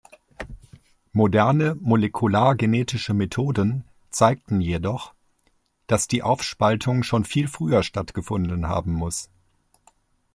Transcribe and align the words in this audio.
Moderne 1.13 1.75
molekulargenetische 1.75 3.13
Methoden 3.13 3.83
zeigten 4.09 4.59
jedoch, 4.59 5.13
dass 5.85 6.07
die 6.07 6.23
Aufspaltung 6.23 7.03
schon 7.03 7.23
viel 7.23 7.47
früher 7.47 7.83
stattgefunden 7.83 8.67
haben 8.67 8.93
muss. 8.93 9.29